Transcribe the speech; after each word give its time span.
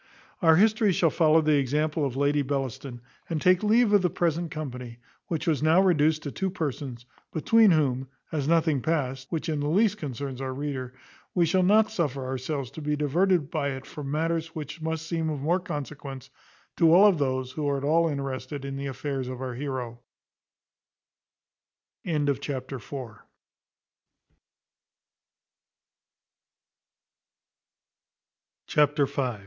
Our 0.41 0.55
history 0.55 0.91
shall 0.93 1.11
follow 1.11 1.41
the 1.41 1.57
example 1.59 2.03
of 2.05 2.15
Lady 2.17 2.41
Bellaston, 2.41 3.01
and 3.29 3.39
take 3.39 3.61
leave 3.61 3.93
of 3.93 4.01
the 4.01 4.09
present 4.09 4.49
company, 4.49 4.97
which 5.27 5.45
was 5.45 5.61
now 5.61 5.79
reduced 5.79 6.23
to 6.23 6.31
two 6.31 6.49
persons; 6.49 7.05
between 7.31 7.69
whom, 7.69 8.07
as 8.31 8.47
nothing 8.47 8.81
passed, 8.81 9.31
which 9.31 9.47
in 9.47 9.59
the 9.59 9.67
least 9.69 9.99
concerns 9.99 10.41
us 10.41 10.41
or 10.41 10.45
our 10.45 10.53
reader, 10.55 10.95
we 11.35 11.45
shall 11.45 11.61
not 11.61 11.91
suffer 11.91 12.25
ourselves 12.25 12.71
to 12.71 12.81
be 12.81 12.95
diverted 12.95 13.51
by 13.51 13.67
it 13.69 13.85
from 13.85 14.09
matters 14.09 14.55
which 14.55 14.81
must 14.81 15.05
seem 15.05 15.29
of 15.29 15.39
more 15.39 15.59
consequence 15.59 16.31
to 16.77 16.91
all 16.91 17.11
those 17.11 17.51
who 17.51 17.69
are 17.69 17.77
at 17.77 17.83
all 17.83 18.07
interested 18.09 18.65
in 18.65 18.77
the 18.77 18.87
affairs 18.87 19.27
of 19.27 19.39
our 19.39 19.53
heroe. 19.53 19.99
Chapter 28.65 29.05
v. 29.05 29.31